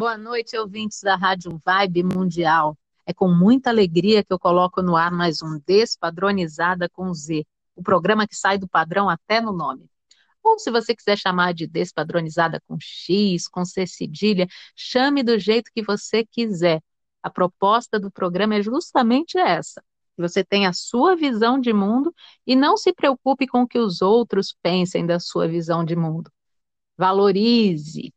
[0.00, 2.74] Boa noite, ouvintes da Rádio Vibe Mundial.
[3.04, 7.44] É com muita alegria que eu coloco no ar mais um Despadronizada com Z,
[7.76, 9.84] o programa que sai do padrão até no nome.
[10.42, 15.70] Ou se você quiser chamar de Despadronizada com X, com C cedilha, chame do jeito
[15.70, 16.82] que você quiser.
[17.22, 19.84] A proposta do programa é justamente essa:
[20.16, 22.10] você tenha a sua visão de mundo
[22.46, 26.32] e não se preocupe com o que os outros pensem da sua visão de mundo.
[26.96, 28.14] Valorize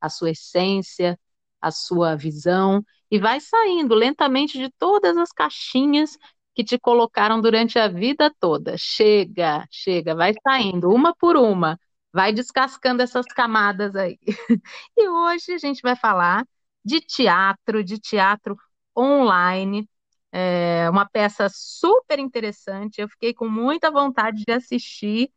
[0.00, 1.18] a sua essência,
[1.60, 6.16] a sua visão e vai saindo lentamente de todas as caixinhas
[6.54, 8.76] que te colocaram durante a vida toda.
[8.78, 11.78] Chega, chega, vai saindo uma por uma,
[12.12, 14.18] vai descascando essas camadas aí.
[14.96, 16.46] E hoje a gente vai falar
[16.84, 18.56] de teatro, de teatro
[18.96, 19.88] online.
[20.32, 23.00] É uma peça super interessante.
[23.00, 25.30] Eu fiquei com muita vontade de assistir,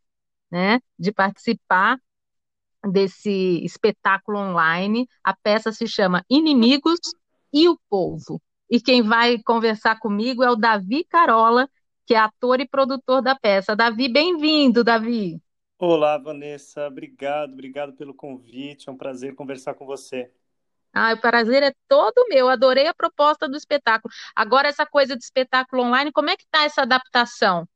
[0.51, 1.99] né, de participar
[2.83, 5.07] desse espetáculo online.
[5.23, 6.99] A peça se chama Inimigos
[7.51, 8.41] e o Povo.
[8.69, 11.69] E quem vai conversar comigo é o Davi Carola,
[12.05, 13.75] que é ator e produtor da peça.
[13.75, 15.41] Davi, bem-vindo, Davi.
[15.77, 16.87] Olá, Vanessa.
[16.87, 18.89] Obrigado, obrigado pelo convite.
[18.89, 20.31] É um prazer conversar com você.
[20.93, 22.47] Ah, o prazer é todo meu.
[22.49, 24.13] Adorei a proposta do espetáculo.
[24.35, 27.67] Agora, essa coisa de espetáculo online, como é que está essa adaptação?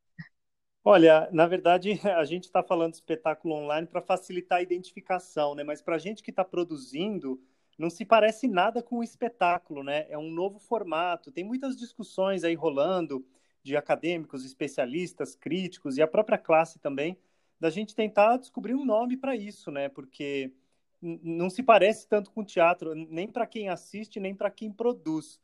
[0.89, 5.61] Olha, na verdade, a gente está falando de espetáculo online para facilitar a identificação, né?
[5.61, 7.41] Mas para a gente que está produzindo,
[7.77, 10.05] não se parece nada com o espetáculo, né?
[10.09, 11.30] É um novo formato.
[11.30, 13.27] Tem muitas discussões aí rolando
[13.61, 17.17] de acadêmicos, especialistas, críticos e a própria classe também,
[17.59, 19.89] da gente tentar descobrir um nome para isso, né?
[19.89, 20.53] Porque
[21.02, 25.38] não se parece tanto com teatro, nem para quem assiste, nem para quem produz.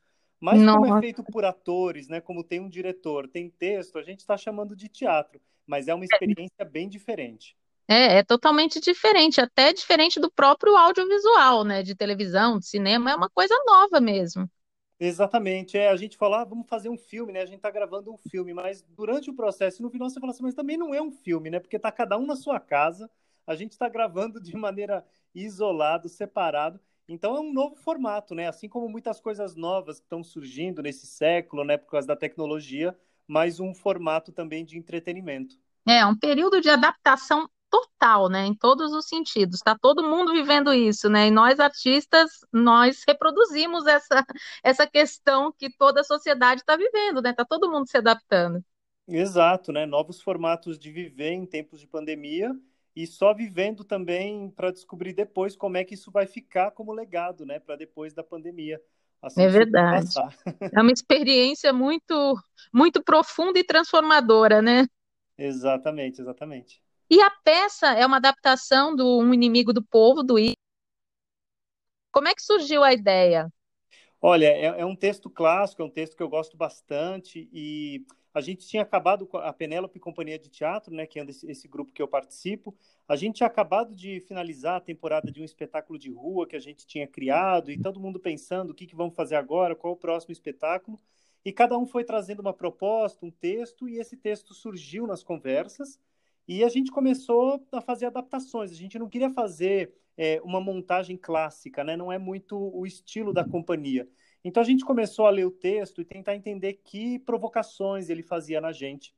[0.43, 0.77] Mas Nossa.
[0.77, 2.19] como é feito por atores, né?
[2.19, 6.03] Como tem um diretor, tem texto, a gente está chamando de teatro, mas é uma
[6.03, 7.55] experiência bem diferente.
[7.87, 11.81] É, é totalmente diferente, até diferente do próprio audiovisual, né?
[11.81, 14.45] De televisão, de cinema, é uma coisa nova mesmo.
[14.99, 17.41] Exatamente, é, a gente fala, ah, vamos fazer um filme, né?
[17.41, 20.43] A gente está gravando um filme, mas durante o processo, no final você fala assim,
[20.43, 21.61] mas também não é um filme, né?
[21.61, 23.09] Porque está cada um na sua casa,
[23.47, 28.47] a gente está gravando de maneira isolado, separado, então é um novo formato, né?
[28.47, 32.97] Assim como muitas coisas novas que estão surgindo nesse século, né, por causa da tecnologia,
[33.27, 35.55] mas um formato também de entretenimento.
[35.87, 39.55] É, um período de adaptação total, né, em todos os sentidos.
[39.55, 41.27] Está todo mundo vivendo isso, né?
[41.27, 44.23] E nós artistas, nós reproduzimos essa
[44.63, 47.31] essa questão que toda a sociedade está vivendo, né?
[47.31, 48.63] Está todo mundo se adaptando.
[49.07, 49.85] Exato, né?
[49.85, 52.55] Novos formatos de viver em tempos de pandemia
[52.95, 57.45] e só vivendo também para descobrir depois como é que isso vai ficar como legado,
[57.45, 58.81] né, para depois da pandemia.
[59.21, 60.09] Assim é verdade.
[60.75, 62.35] É uma experiência muito,
[62.73, 64.87] muito profunda e transformadora, né?
[65.37, 66.81] Exatamente, exatamente.
[67.09, 70.53] E a peça é uma adaptação do Um Inimigo do Povo, do I.
[72.11, 73.51] Como é que surgiu a ideia?
[74.21, 78.41] Olha, é, é um texto clássico, é um texto que eu gosto bastante e a
[78.41, 81.91] gente tinha acabado com a Penélope Companhia de Teatro, né, que é esse, esse, grupo
[81.91, 82.75] que eu participo.
[83.07, 86.59] A gente tinha acabado de finalizar a temporada de um espetáculo de rua que a
[86.59, 89.97] gente tinha criado e todo mundo pensando o que, que vamos fazer agora, qual o
[89.97, 90.99] próximo espetáculo.
[91.45, 95.99] E cada um foi trazendo uma proposta, um texto, e esse texto surgiu nas conversas.
[96.47, 98.71] E a gente começou a fazer adaptações.
[98.71, 101.95] A gente não queria fazer é, uma montagem clássica, né?
[101.95, 104.07] não é muito o estilo da companhia.
[104.43, 108.59] Então a gente começou a ler o texto e tentar entender que provocações ele fazia
[108.59, 109.15] na gente.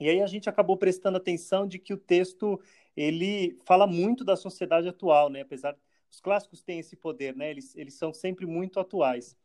[0.00, 2.60] E aí a gente acabou prestando atenção de que o texto
[2.96, 5.42] ele fala muito da sociedade atual, né?
[5.42, 5.76] Apesar
[6.10, 7.50] os clássicos têm esse poder, né?
[7.50, 9.36] Eles, eles são sempre muito atuais.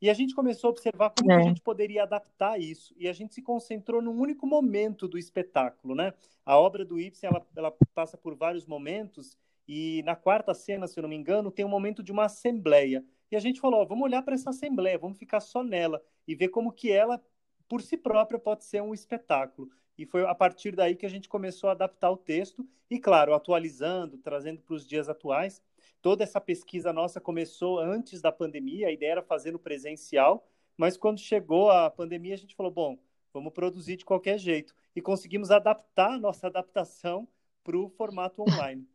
[0.00, 1.36] E a gente começou a observar como é.
[1.36, 2.94] a gente poderia adaptar isso.
[2.96, 6.14] E a gente se concentrou num único momento do espetáculo, né?
[6.44, 9.36] A obra do Ibsen, ela, ela passa por vários momentos.
[9.68, 13.04] E na quarta cena, se eu não me engano, tem um momento de uma assembleia.
[13.30, 16.34] E a gente falou, ó, vamos olhar para essa assembleia, vamos ficar só nela e
[16.34, 17.22] ver como que ela,
[17.68, 19.70] por si própria, pode ser um espetáculo.
[19.96, 23.34] E foi a partir daí que a gente começou a adaptar o texto e, claro,
[23.34, 25.62] atualizando, trazendo para os dias atuais.
[26.00, 30.96] Toda essa pesquisa nossa começou antes da pandemia, a ideia era fazer no presencial, mas
[30.96, 32.98] quando chegou a pandemia, a gente falou, bom,
[33.32, 34.74] vamos produzir de qualquer jeito.
[34.96, 37.28] E conseguimos adaptar a nossa adaptação
[37.62, 38.86] para o formato online.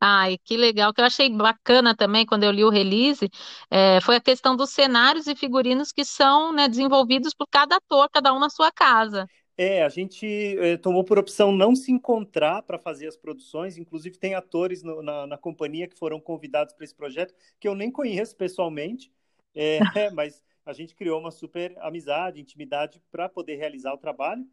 [0.00, 0.94] Ai, que legal.
[0.94, 3.28] Que eu achei bacana também quando eu li o release
[3.70, 8.08] é, foi a questão dos cenários e figurinos que são né, desenvolvidos por cada ator,
[8.10, 9.26] cada um na sua casa.
[9.58, 10.26] É, a gente
[10.58, 13.76] é, tomou por opção não se encontrar para fazer as produções.
[13.76, 17.74] Inclusive, tem atores no, na, na, companhia que foram convidados para esse projeto, que eu
[17.74, 19.12] nem conheço pessoalmente,
[19.54, 19.78] é,
[20.14, 24.46] mas a gente criou uma super amizade, intimidade para poder realizar o trabalho.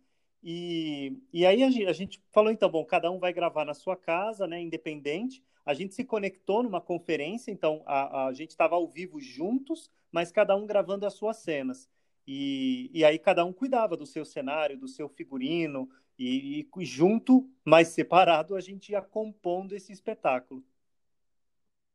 [0.43, 3.73] E, e aí a gente, a gente, falou, então, bom, cada um vai gravar na
[3.73, 5.43] sua casa, né, independente.
[5.65, 10.31] a gente se conectou numa conferência, então a, a gente estava ao vivo juntos, mas
[10.31, 11.89] cada um gravando as suas cenas.
[12.25, 15.89] E, e aí cada um cuidava do seu cenário, do seu figurino,
[16.19, 20.63] e, e junto, mas separado, a gente ia compondo esse espetáculo.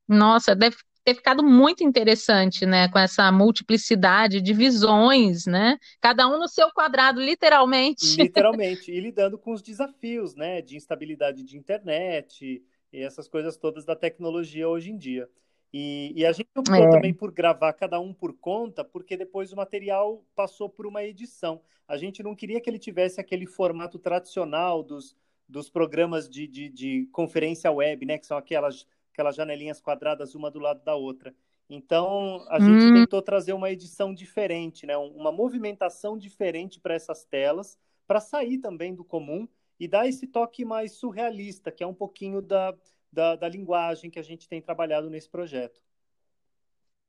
[0.06, 5.78] Nossa, deve ter ficado muito interessante, né, com essa multiplicidade de visões, né?
[6.00, 8.16] Cada um no seu quadrado, literalmente.
[8.16, 12.62] Literalmente, e lidando com os desafios, né, de instabilidade de internet,
[12.92, 15.28] e essas coisas todas da tecnologia hoje em dia.
[15.72, 16.90] E, e a gente optou é.
[16.90, 21.62] também por gravar cada um por conta, porque depois o material passou por uma edição.
[21.88, 25.16] A gente não queria que ele tivesse aquele formato tradicional dos,
[25.48, 28.18] dos programas de, de, de conferência web, né?
[28.18, 31.34] Que são aquelas, aquelas janelinhas quadradas uma do lado da outra.
[31.68, 32.94] Então, a gente hum.
[32.94, 34.96] tentou trazer uma edição diferente, né?
[34.96, 39.48] uma movimentação diferente para essas telas, para sair também do comum
[39.78, 42.74] e dar esse toque mais surrealista, que é um pouquinho da,
[43.10, 45.80] da, da linguagem que a gente tem trabalhado nesse projeto.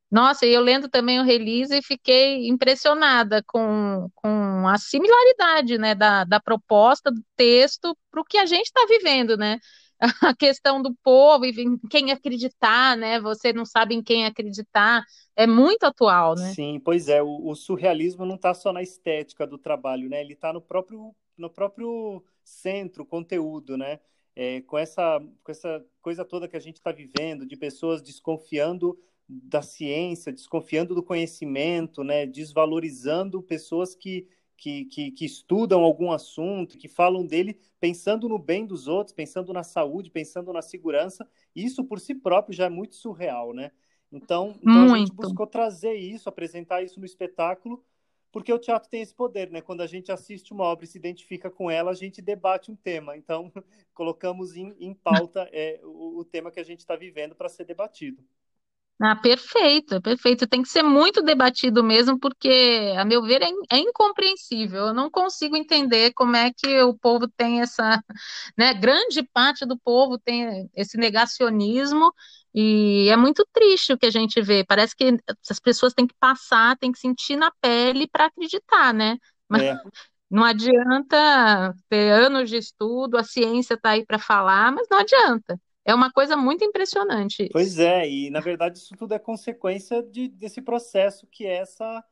[0.09, 5.95] Nossa, e eu lendo também o release e fiquei impressionada com, com a similaridade né,
[5.95, 9.59] da, da proposta do texto para o que a gente está vivendo, né?
[10.21, 11.53] A questão do povo e
[11.89, 13.19] quem acreditar, né?
[13.21, 15.03] Você não sabe em quem acreditar,
[15.35, 16.53] é muito atual, né?
[16.53, 17.23] Sim, pois é.
[17.23, 20.21] O, o surrealismo não está só na estética do trabalho, né?
[20.21, 24.00] Ele está no próprio, no próprio centro, conteúdo, né?
[24.35, 28.97] É, com, essa, com essa coisa toda que a gente está vivendo, de pessoas desconfiando
[29.27, 32.25] da ciência, desconfiando do conhecimento, né?
[32.25, 34.27] desvalorizando pessoas que,
[34.63, 39.51] que, que, que, estudam algum assunto, que falam dele pensando no bem dos outros, pensando
[39.51, 43.71] na saúde, pensando na segurança, isso por si próprio já é muito surreal, né?
[44.10, 47.83] Então, então a gente buscou trazer isso, apresentar isso no espetáculo,
[48.31, 49.60] porque o teatro tem esse poder, né?
[49.60, 52.75] Quando a gente assiste uma obra e se identifica com ela, a gente debate um
[52.75, 53.18] tema.
[53.18, 53.51] Então,
[53.94, 57.65] colocamos em, em pauta é, o, o tema que a gente está vivendo para ser
[57.65, 58.24] debatido.
[59.01, 60.47] Ah, perfeito, perfeito.
[60.47, 64.87] Tem que ser muito debatido mesmo, porque, a meu ver, é, é, incompreensível.
[64.87, 68.01] Eu não consigo entender como é que o povo tem essa,
[68.57, 68.73] né?
[68.73, 72.13] Grande parte do povo tem esse negacionismo
[72.55, 74.63] e é muito triste o que a gente vê.
[74.63, 75.17] Parece que
[75.49, 79.17] as pessoas têm que passar, têm que sentir na pele para acreditar, né?
[79.49, 79.73] Mas é.
[80.29, 85.59] não adianta ter anos de estudo, a ciência está aí para falar, mas não adianta.
[85.85, 87.50] É uma coisa muito impressionante.
[87.51, 92.03] Pois é, e na verdade isso tudo é consequência de, desse processo que é essa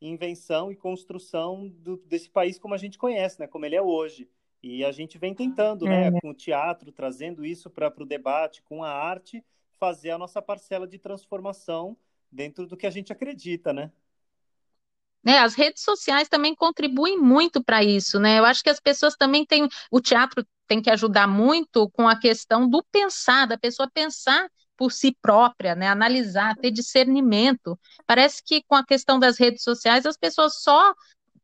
[0.00, 3.46] invenção e construção do, desse país como a gente conhece, né?
[3.46, 4.28] Como ele é hoje.
[4.62, 6.10] E a gente vem tentando, né, é.
[6.10, 9.44] né, com o teatro, trazendo isso para o debate, com a arte,
[9.78, 11.96] fazer a nossa parcela de transformação
[12.30, 13.92] dentro do que a gente acredita, né?
[15.24, 18.38] Né, as redes sociais também contribuem muito para isso, né?
[18.38, 19.68] Eu acho que as pessoas também têm.
[19.90, 24.92] O teatro tem que ajudar muito com a questão do pensar, da pessoa pensar por
[24.92, 25.88] si própria, né?
[25.88, 27.78] Analisar, ter discernimento.
[28.06, 30.94] Parece que com a questão das redes sociais as pessoas só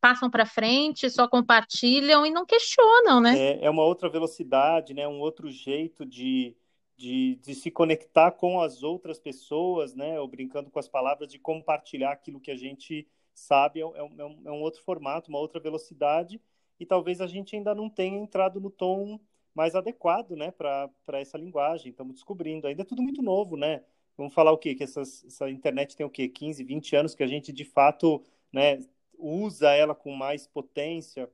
[0.01, 3.39] passam para frente, só compartilham e não questionam, né?
[3.39, 5.07] É, é uma outra velocidade, né?
[5.09, 6.57] Um outro jeito de
[7.03, 10.21] de, de se conectar com as outras pessoas, né?
[10.21, 14.43] Ou brincando com as palavras, de compartilhar aquilo que a gente sabe, é, é, um,
[14.45, 16.41] é um outro formato, uma outra velocidade,
[16.83, 19.21] e talvez a gente ainda não tenha entrado no tom
[19.55, 20.91] mais adequado, né, para
[21.21, 21.91] essa linguagem.
[21.91, 22.67] Estamos descobrindo.
[22.67, 23.83] Ainda é tudo muito novo, né?
[24.17, 24.75] Vamos falar o quê?
[24.75, 26.29] Que essas, essa internet tem o quê?
[26.29, 28.79] 15, 20 anos que a gente, de fato, né,
[29.17, 31.31] usa ela com mais potência.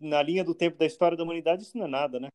[0.00, 2.28] Na linha do tempo da história da humanidade, isso não é nada, né?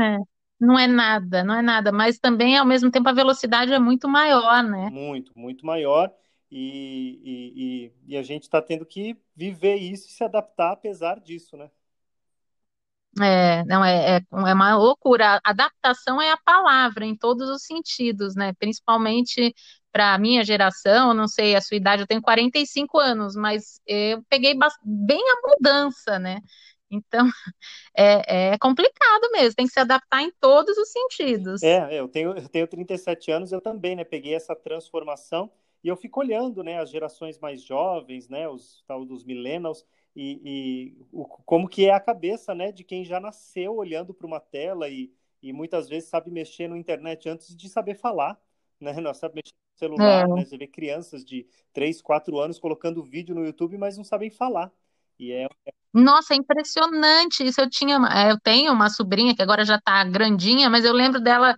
[0.00, 0.18] É
[0.60, 4.08] não é nada, não é nada, mas também ao mesmo tempo a velocidade é muito
[4.08, 4.88] maior, né?
[4.90, 6.14] Muito, muito maior.
[6.48, 11.18] E, e, e, e a gente está tendo que viver isso e se adaptar apesar
[11.18, 11.70] disso, né?
[13.20, 15.40] É, não, é, é, é uma loucura.
[15.44, 18.52] Adaptação é a palavra em todos os sentidos, né?
[18.58, 19.54] Principalmente
[19.92, 24.22] para a minha geração, não sei a sua idade, eu tenho 45 anos, mas eu
[24.28, 26.40] peguei bem a mudança, né?
[26.90, 27.26] Então,
[27.96, 31.62] é, é, complicado mesmo, tem que se adaptar em todos os sentidos.
[31.62, 35.50] É, eu tenho, eu tenho 37 anos, eu também, né, peguei essa transformação
[35.84, 40.40] e eu fico olhando, né, as gerações mais jovens, né, os tal dos millennials, e,
[40.44, 44.40] e o, como que é a cabeça, né, de quem já nasceu olhando para uma
[44.40, 48.38] tela e, e muitas vezes sabe mexer no internet antes de saber falar,
[48.80, 50.34] né, não sabe mexer no celular, é.
[50.34, 54.30] né, você vê crianças de 3, 4 anos colocando vídeo no YouTube, mas não sabem
[54.30, 54.70] falar.
[55.18, 55.46] E é,
[55.92, 57.60] nossa, é impressionante isso.
[57.60, 61.20] Eu tinha, é, eu tenho uma sobrinha que agora já tá grandinha, mas eu lembro
[61.20, 61.54] dela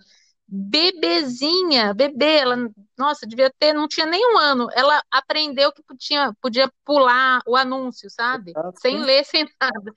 [0.46, 2.56] bebezinha, bebê, ela,
[2.96, 4.68] nossa, devia ter, não tinha nem um ano.
[4.72, 8.52] Ela aprendeu que podia, podia pular o anúncio, sabe?
[8.76, 9.92] Sem ler, sem nada.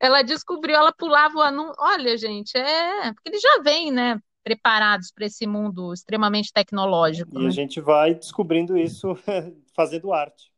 [0.00, 1.74] Ela descobriu, ela pulava o anúncio.
[1.78, 4.20] Olha, gente, é, porque ele já vem, né?
[4.48, 7.38] preparados para esse mundo extremamente tecnológico.
[7.38, 7.48] E né?
[7.48, 9.14] a gente vai descobrindo isso
[9.76, 10.50] fazendo arte.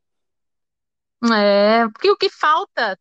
[1.24, 2.96] É, porque o que falta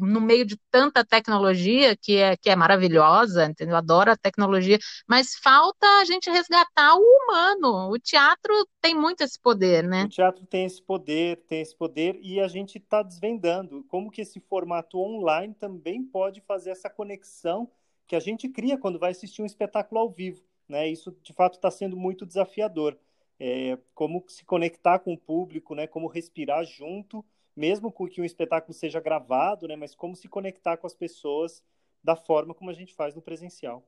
[0.00, 3.76] no meio de tanta tecnologia que é, que é maravilhosa, entendeu?
[3.76, 7.90] Adoro a tecnologia, mas falta a gente resgatar o humano.
[7.90, 10.04] O teatro tem muito esse poder, né?
[10.04, 14.22] O teatro tem esse poder, tem esse poder, e a gente está desvendando como que
[14.22, 17.70] esse formato online também pode fazer essa conexão
[18.06, 20.42] que a gente cria quando vai assistir um espetáculo ao vivo.
[20.68, 20.88] Né?
[20.88, 22.98] Isso, de fato, está sendo muito desafiador.
[23.44, 25.86] É, como se conectar com o público, né?
[25.86, 27.24] como respirar junto
[27.56, 31.62] mesmo que um espetáculo seja gravado, né, mas como se conectar com as pessoas
[32.02, 33.86] da forma como a gente faz no presencial.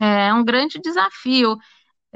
[0.00, 1.56] É um grande desafio.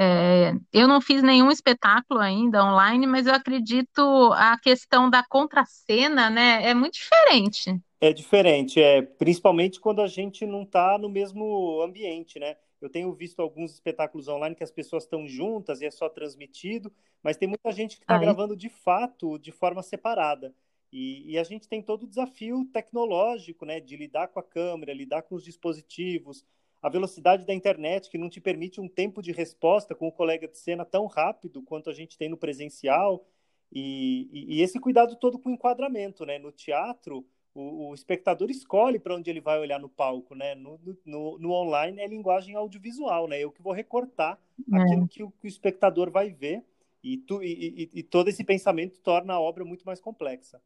[0.00, 6.30] É, eu não fiz nenhum espetáculo ainda online, mas eu acredito a questão da contracena,
[6.30, 7.74] né, é muito diferente.
[8.00, 12.56] É diferente, é principalmente quando a gente não está no mesmo ambiente, né?
[12.80, 16.92] Eu tenho visto alguns espetáculos online que as pessoas estão juntas e é só transmitido,
[17.22, 20.54] mas tem muita gente que está gravando de fato de forma separada.
[20.92, 24.94] E, e, a gente tem todo o desafio tecnológico, né, de lidar com a câmera,
[24.94, 26.46] lidar com os dispositivos,
[26.80, 30.48] a velocidade da internet que não te permite um tempo de resposta com o colega
[30.48, 33.26] de cena tão rápido quanto a gente tem no presencial.
[33.70, 36.38] E, e, e esse cuidado todo com o enquadramento, né?
[36.38, 37.26] No teatro,
[37.58, 40.54] o, o espectador escolhe para onde ele vai olhar no palco, né?
[40.54, 43.40] No, no, no, online é linguagem audiovisual, né?
[43.40, 44.38] Eu que vou recortar
[44.72, 44.76] é.
[44.80, 46.62] aquilo que o, que o, espectador vai ver
[47.02, 50.60] e, tu, e, e, e todo esse pensamento torna a obra muito mais complexa.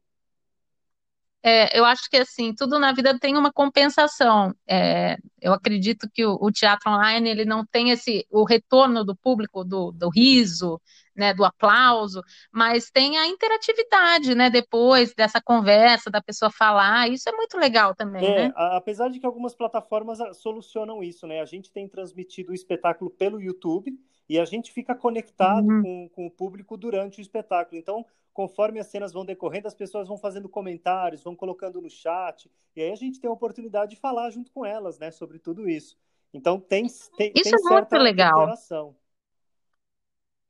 [1.45, 4.55] É, eu acho que assim tudo na vida tem uma compensação.
[4.67, 9.15] É, eu acredito que o, o, teatro online ele não tem esse o retorno do
[9.15, 10.79] público do, do riso,
[11.15, 17.29] né, do aplauso, mas tem a interatividade, né, depois dessa conversa, da pessoa falar, isso
[17.29, 18.53] é muito legal também, é, né?
[18.55, 23.09] Apesar de que algumas plataformas ah, solucionam isso, né, a gente tem transmitido o espetáculo
[23.11, 23.93] pelo YouTube
[24.27, 25.81] e a gente fica conectado uhum.
[25.81, 30.07] com, com o público durante o espetáculo, então conforme as cenas vão decorrendo, as pessoas
[30.07, 34.01] vão fazendo comentários, vão colocando no chat, e aí a gente tem a oportunidade de
[34.01, 35.95] falar junto com elas, né, sobre tudo isso.
[36.33, 38.41] Então tem, tem, isso tem é muito legal.
[38.41, 38.95] interação.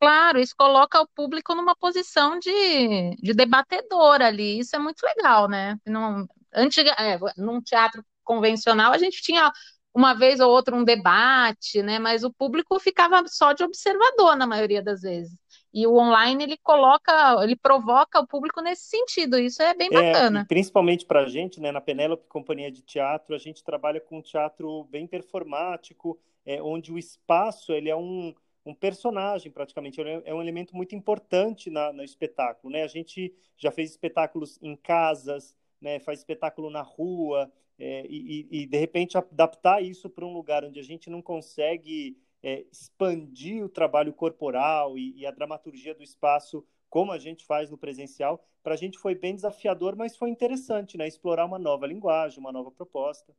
[0.03, 4.59] Claro, isso coloca o público numa posição de, de debatedor ali.
[4.59, 5.77] Isso é muito legal, né?
[5.87, 9.49] Num, antiga, é, num teatro convencional, a gente tinha
[9.95, 11.99] uma vez ou outra um debate, né?
[11.99, 15.37] Mas o público ficava só de observador na maioria das vezes.
[15.73, 19.39] E o online ele coloca, ele provoca o público nesse sentido.
[19.39, 20.41] Isso é bem é, bacana.
[20.41, 21.71] É, principalmente para a gente, né?
[21.71, 26.91] Na Penélope Companhia de Teatro, a gente trabalha com um teatro bem performático, é, onde
[26.91, 31.91] o espaço ele é um um personagem praticamente, é, é um elemento muito importante na,
[31.91, 32.83] no espetáculo, né?
[32.83, 35.99] A gente já fez espetáculos em casas, né?
[35.99, 40.79] Faz espetáculo na rua é, e, e, de repente adaptar isso para um lugar onde
[40.79, 46.65] a gente não consegue é, expandir o trabalho corporal e, e a dramaturgia do espaço
[46.93, 50.95] como a gente faz no presencial, para a gente foi bem desafiador, mas foi interessante,
[50.95, 51.07] né?
[51.07, 53.35] Explorar uma nova linguagem, uma nova proposta.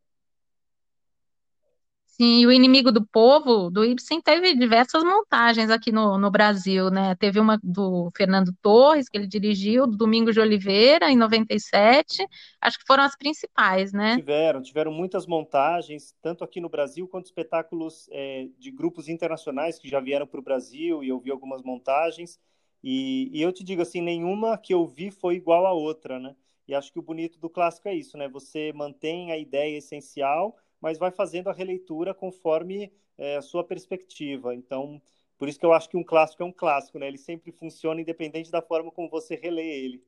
[2.17, 7.17] Sim, o Inimigo do Povo, do Ibsen, teve diversas montagens aqui no, no Brasil, né?
[7.17, 12.25] Teve uma do Fernando Torres, que ele dirigiu, do Domingos de Oliveira, em 97.
[12.61, 14.15] Acho que foram as principais, né?
[14.15, 19.89] Tiveram, tiveram muitas montagens, tanto aqui no Brasil quanto espetáculos é, de grupos internacionais que
[19.89, 22.39] já vieram para o Brasil e eu vi algumas montagens.
[22.81, 26.37] E, e eu te digo assim, nenhuma que eu vi foi igual a outra, né?
[26.69, 28.29] E acho que o bonito do clássico é isso, né?
[28.29, 34.55] Você mantém a ideia essencial mas vai fazendo a releitura conforme é, a sua perspectiva.
[34.55, 35.01] Então,
[35.39, 37.09] por isso que eu acho que um clássico é um clássico, né?
[37.09, 40.05] Ele sempre funciona independente da forma como você relê ele.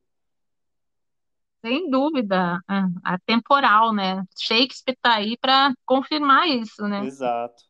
[1.65, 4.23] Sem dúvida, é temporal, né?
[4.39, 7.07] Shakespeare está aí para confirmar isso, né?
[7.07, 7.65] Exato.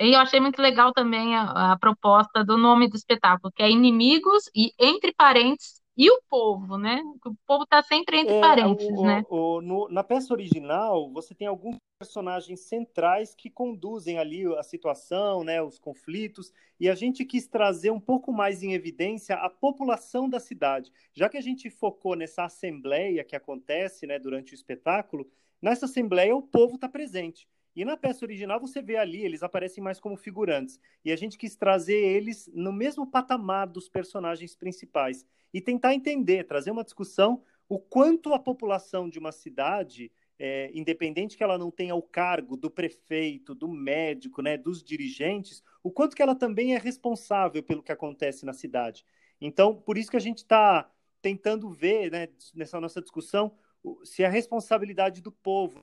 [0.00, 3.70] E eu achei muito legal também a, a, proposta do nome do espetáculo, que é
[3.70, 7.00] Inimigos e entre parênteses e o povo, né?
[7.24, 9.24] O povo está sempre entre é, parênteses, o, né?
[9.30, 15.44] O, no, na peça original, você tem alguns personagens centrais que conduzem ali a situação,
[15.44, 20.28] né, os conflitos, e a gente quis trazer um pouco mais em evidência a população
[20.28, 20.92] da cidade.
[21.14, 25.30] Já que a gente focou nessa assembleia que acontece né, durante o espetáculo,
[25.62, 27.46] nessa assembleia o povo está presente.
[27.74, 30.78] E na peça original você vê ali, eles aparecem mais como figurantes.
[31.04, 36.44] E a gente quis trazer eles no mesmo patamar dos personagens principais e tentar entender,
[36.44, 41.70] trazer uma discussão o quanto a população de uma cidade, é, independente que ela não
[41.70, 46.74] tenha o cargo do prefeito, do médico, né, dos dirigentes, o quanto que ela também
[46.74, 49.06] é responsável pelo que acontece na cidade.
[49.40, 50.90] Então, por isso que a gente está
[51.22, 53.56] tentando ver, né, nessa nossa discussão,
[54.04, 55.82] se a responsabilidade do povo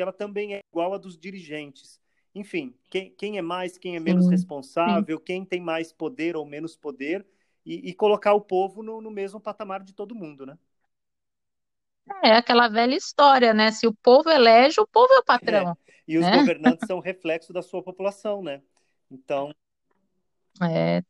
[0.00, 2.00] ela também é igual a dos dirigentes.
[2.34, 5.24] Enfim, quem, quem é mais, quem é menos sim, responsável, sim.
[5.24, 7.26] quem tem mais poder ou menos poder,
[7.64, 10.56] e, e colocar o povo no, no mesmo patamar de todo mundo, né?
[12.22, 13.70] É aquela velha história, né?
[13.70, 15.70] Se o povo elege, o povo é o patrão.
[15.70, 15.92] É.
[16.08, 16.38] E os né?
[16.38, 18.62] governantes são reflexo da sua população, né?
[19.10, 19.54] Então.
[20.62, 21.02] É,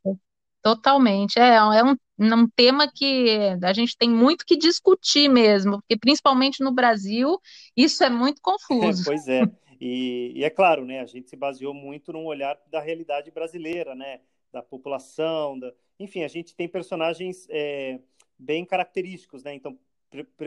[0.62, 1.38] totalmente.
[1.38, 6.62] É, é um, um tema que a gente tem muito que discutir mesmo, porque principalmente
[6.62, 7.38] no Brasil,
[7.76, 9.04] isso é muito confuso.
[9.06, 9.42] pois é.
[9.80, 11.00] E, e, é claro, né?
[11.00, 14.20] A gente se baseou muito num olhar da realidade brasileira, né?
[14.52, 15.72] Da população, da...
[15.98, 17.98] enfim, a gente tem personagens é,
[18.38, 19.54] bem característicos, né?
[19.54, 19.78] Então,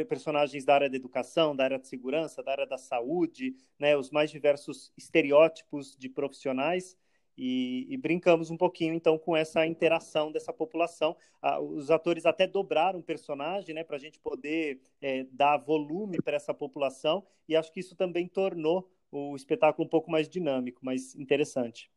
[0.07, 4.11] personagens da área da educação, da área de segurança, da área da saúde, né, os
[4.11, 6.97] mais diversos estereótipos de profissionais
[7.37, 11.15] e, e brincamos um pouquinho então com essa interação dessa população.
[11.41, 16.21] Ah, os atores até dobraram o personagem, né, para a gente poder é, dar volume
[16.21, 20.83] para essa população e acho que isso também tornou o espetáculo um pouco mais dinâmico,
[20.83, 21.91] mais interessante.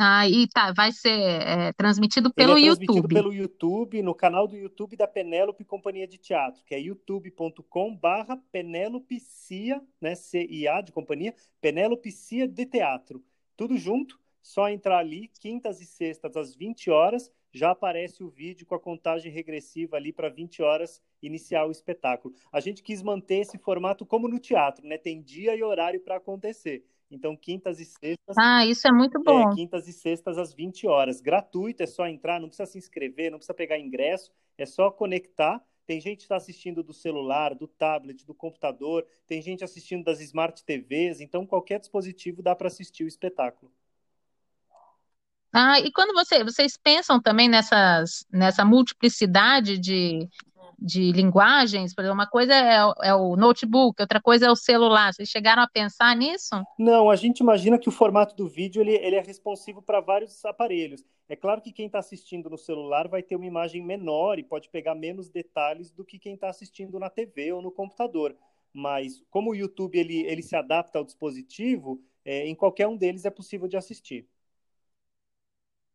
[0.00, 3.14] Ah, e tá, vai ser é, transmitido pelo Ele é transmitido YouTube.
[3.14, 8.36] pelo YouTube, no canal do YouTube da Penélope Companhia de Teatro, que é youtube.com barra
[8.52, 13.24] Penélope Cia, né, C-I-A de companhia, Penélope Cia de Teatro.
[13.58, 18.64] Tudo junto, só entrar ali, quintas e sextas às 20 horas, já aparece o vídeo
[18.64, 22.32] com a contagem regressiva ali para 20 horas iniciar o espetáculo.
[22.52, 24.96] A gente quis manter esse formato como no teatro, né?
[24.96, 26.84] Tem dia e horário para acontecer.
[27.10, 28.36] Então, quintas e sextas.
[28.38, 29.50] Ah, isso é muito bom.
[29.50, 31.20] É, quintas e sextas às 20 horas.
[31.20, 35.60] Gratuito, é só entrar, não precisa se inscrever, não precisa pegar ingresso, é só conectar.
[35.88, 40.20] Tem gente que está assistindo do celular, do tablet, do computador, tem gente assistindo das
[40.20, 43.72] smart TVs, então qualquer dispositivo dá para assistir o espetáculo.
[45.50, 50.28] Ah, e quando você, vocês pensam também nessas, nessa multiplicidade de,
[50.78, 55.12] de linguagens, por exemplo, uma coisa é, é, o notebook, outra coisa é o celular.
[55.12, 56.54] Vocês chegaram a pensar nisso?
[56.78, 60.44] Não, a gente imagina que o formato do vídeo ele, ele é responsivo para vários
[60.44, 61.04] aparelhos.
[61.28, 64.68] É claro que quem está assistindo no celular vai ter uma imagem menor e pode
[64.68, 68.36] pegar menos detalhes do que quem está assistindo na TV ou no computador.
[68.72, 73.24] Mas como o YouTube ele, ele se adapta ao dispositivo, é, em qualquer um deles
[73.24, 74.28] é possível de assistir.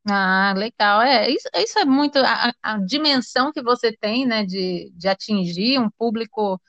[0.10, 1.02] Ah, legal.
[1.02, 5.80] É, isso, isso é muito a, a dimensão que você tem, né, de, de atingir
[5.80, 6.62] um público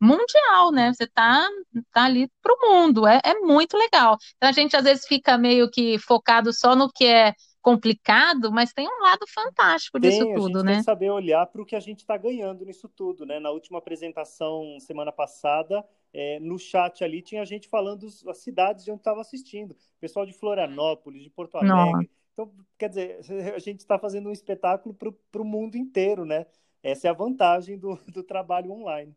[0.00, 0.92] mundial, né?
[0.94, 1.48] Você tá,
[1.92, 4.16] tá ali para o mundo, é, é muito legal.
[4.36, 8.72] Então a gente às vezes fica meio que focado só no que é complicado, mas
[8.72, 10.72] tem um lado fantástico disso tem, tudo, a gente né?
[10.72, 13.40] Tem que saber olhar para o que a gente está ganhando nisso tudo, né?
[13.40, 18.90] Na última apresentação semana passada, é, no chat ali tinha gente falando as cidades de
[18.90, 22.10] onde estava assistindo, pessoal de Florianópolis, de Porto Alegre.
[22.38, 23.20] Então, quer dizer,
[23.54, 26.46] a gente está fazendo um espetáculo para o mundo inteiro, né?
[26.82, 29.16] Essa é a vantagem do, do trabalho online.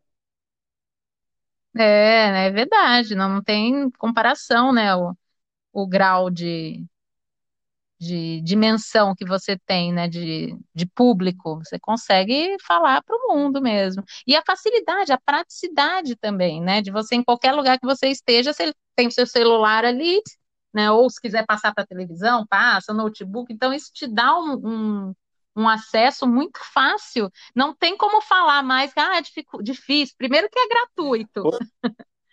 [1.76, 4.94] É, é verdade, não, não tem comparação, né?
[4.94, 5.14] O,
[5.72, 6.86] o grau de,
[8.00, 10.08] de dimensão que você tem, né?
[10.08, 14.02] De, de público, você consegue falar para o mundo mesmo.
[14.26, 16.82] E a facilidade, a praticidade também, né?
[16.82, 20.20] De você, em qualquer lugar que você esteja, você tem o seu celular ali,
[20.72, 20.90] né?
[20.90, 23.52] Ou se quiser passar para a televisão, passa, notebook.
[23.52, 25.14] Então, isso te dá um, um,
[25.56, 27.30] um, acesso muito fácil.
[27.54, 29.22] Não tem como falar mais que ah, é
[29.62, 30.14] difícil.
[30.16, 31.42] Primeiro que é gratuito.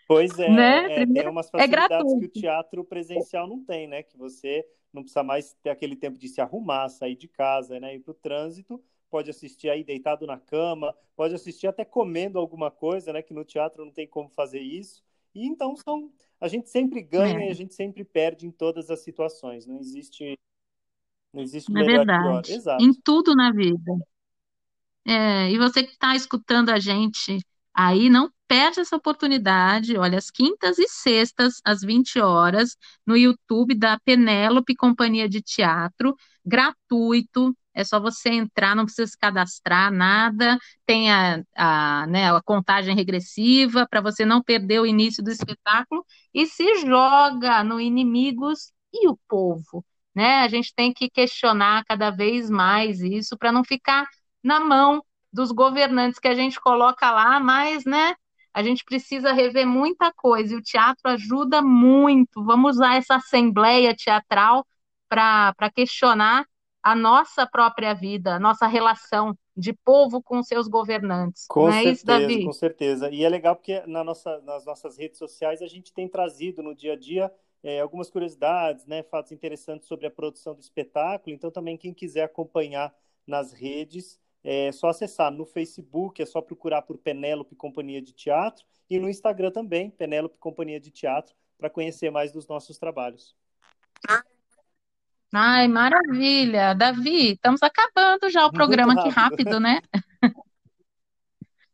[0.07, 1.01] Pois é, né?
[1.01, 4.03] é tem umas é facilidades é que o teatro presencial não tem, né?
[4.03, 7.95] Que você não precisa mais ter aquele tempo de se arrumar, sair de casa, né?
[7.95, 12.71] Ir para o trânsito, pode assistir aí deitado na cama, pode assistir até comendo alguma
[12.71, 13.21] coisa, né?
[13.21, 15.03] Que no teatro não tem como fazer isso.
[15.33, 17.47] E então são a gente sempre ganha é.
[17.47, 19.65] e a gente sempre perde em todas as situações.
[19.65, 20.37] Não existe
[21.33, 22.47] não existe é melhor verdade.
[22.47, 22.57] pior.
[22.57, 22.83] Exato.
[22.83, 23.91] Em tudo na vida.
[25.05, 27.39] É, e você que está escutando a gente
[27.73, 29.97] aí, não perde essa oportunidade.
[29.97, 32.75] Olha, às quintas e sextas, às 20 horas,
[33.05, 37.55] no YouTube da Penélope Companhia de Teatro, gratuito.
[37.73, 40.57] É só você entrar, não precisa se cadastrar, nada.
[40.85, 46.05] Tem a, a, né, a contagem regressiva para você não perder o início do espetáculo
[46.33, 49.85] e se joga no Inimigos e o Povo.
[50.13, 50.41] Né?
[50.41, 54.07] A gente tem que questionar cada vez mais isso para não ficar
[54.43, 58.15] na mão dos governantes que a gente coloca lá, mas né,
[58.53, 62.43] a gente precisa rever muita coisa e o teatro ajuda muito.
[62.43, 64.65] Vamos usar essa assembleia teatral
[65.07, 66.45] para questionar
[66.81, 71.45] a nossa própria vida, a nossa relação de povo com seus governantes.
[71.47, 72.45] Com Não certeza, é isso, Davi?
[72.45, 73.09] com certeza.
[73.09, 76.73] E é legal porque na nossa, nas nossas redes sociais a gente tem trazido no
[76.73, 81.35] dia a dia é, algumas curiosidades, né, fatos interessantes sobre a produção do espetáculo.
[81.35, 82.93] Então também quem quiser acompanhar
[83.27, 88.65] nas redes é só acessar no Facebook, é só procurar por Penélope Companhia de Teatro
[88.89, 93.35] e no Instagram também, Penélope Companhia de Teatro, para conhecer mais dos nossos trabalhos.
[95.33, 96.73] Ai, maravilha.
[96.73, 99.15] Davi, estamos acabando já o programa rápido.
[99.15, 99.79] rápido, né?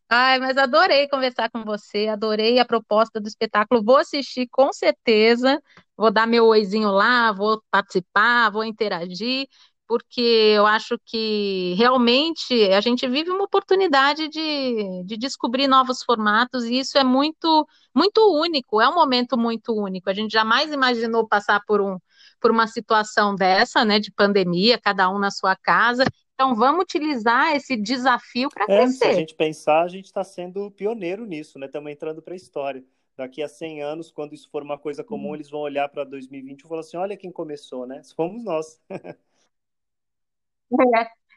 [0.07, 3.83] Ai, mas adorei conversar com você, adorei a proposta do espetáculo.
[3.83, 5.59] Vou assistir com certeza,
[5.97, 9.47] vou dar meu oizinho lá, vou participar, vou interagir,
[9.87, 10.21] porque
[10.55, 16.79] eu acho que realmente a gente vive uma oportunidade de, de descobrir novos formatos e
[16.79, 20.09] isso é muito, muito único, é um momento muito único.
[20.09, 21.97] A gente jamais imaginou passar por um,
[22.39, 26.03] por uma situação dessa, né, de pandemia, cada um na sua casa.
[26.33, 29.13] Então, vamos utilizar esse desafio para É, se a crescer.
[29.13, 31.67] gente pensar, a gente está sendo pioneiro nisso, né?
[31.67, 32.83] Estamos entrando para a história.
[33.15, 36.61] Daqui a 100 anos, quando isso for uma coisa comum, eles vão olhar para 2020
[36.61, 38.01] e falar assim: olha quem começou, né?
[38.15, 38.81] Fomos nós.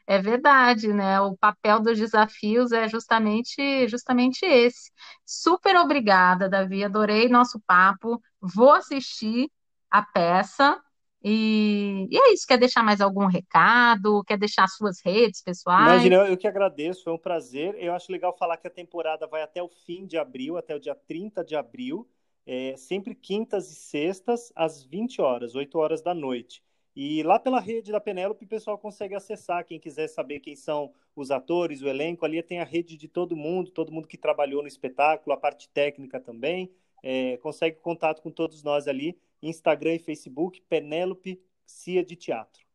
[0.07, 1.21] É, é verdade, né?
[1.21, 4.91] O papel dos desafios é justamente, justamente esse.
[5.25, 6.83] Super obrigada, Davi.
[6.83, 8.21] Adorei nosso papo.
[8.41, 9.51] Vou assistir
[9.89, 10.81] a peça.
[11.23, 12.47] E, e é isso.
[12.47, 14.23] Quer deixar mais algum recado?
[14.25, 15.41] Quer deixar suas redes
[15.77, 16.27] Imagina, pessoais?
[16.27, 17.75] eu eu que agradeço, foi um prazer.
[17.79, 20.79] Eu acho legal falar que a temporada vai até o fim de abril, até o
[20.79, 22.07] dia 30 de abril,
[22.45, 26.63] é, sempre quintas e sextas, às 20 horas, 8 horas da noite.
[26.95, 29.63] E lá pela rede da Penélope, o pessoal consegue acessar.
[29.65, 33.35] Quem quiser saber quem são os atores, o elenco, ali tem a rede de todo
[33.37, 36.71] mundo, todo mundo que trabalhou no espetáculo, a parte técnica também.
[37.01, 42.67] É, consegue contato com todos nós ali, Instagram e Facebook, Penélope Cia de Teatro.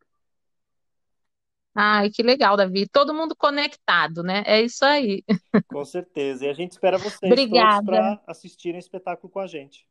[1.74, 2.88] Ai, que legal, Davi.
[2.88, 4.44] Todo mundo conectado, né?
[4.46, 5.24] É isso aí.
[5.68, 6.46] Com certeza.
[6.46, 7.84] E a gente espera vocês todos Obrigada.
[7.84, 9.84] para assistirem o espetáculo com a gente.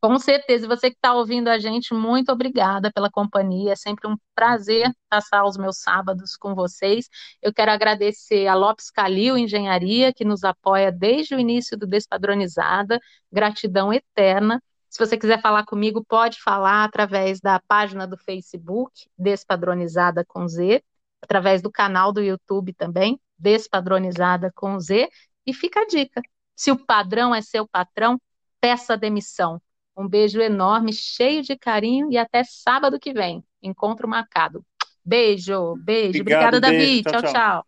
[0.00, 3.72] Com certeza, e você que está ouvindo a gente, muito obrigada pela companhia.
[3.72, 7.08] É sempre um prazer passar os meus sábados com vocês.
[7.42, 13.00] Eu quero agradecer a Lopes Calil Engenharia, que nos apoia desde o início do Despadronizada.
[13.32, 14.62] Gratidão eterna.
[14.88, 20.80] Se você quiser falar comigo, pode falar através da página do Facebook, Despadronizada com Z,
[21.20, 25.08] através do canal do YouTube também, Despadronizada com Z.
[25.44, 26.22] E fica a dica:
[26.54, 28.16] se o padrão é seu patrão,
[28.60, 29.60] peça demissão.
[29.98, 33.44] Um beijo enorme, cheio de carinho e até sábado que vem.
[33.60, 34.64] Encontro marcado.
[35.04, 36.22] Beijo, beijo.
[36.22, 36.96] Obrigado, Obrigada, beijo.
[36.96, 37.02] Davi.
[37.02, 37.32] Tchau, Tchau, tchau.
[37.32, 37.67] tchau.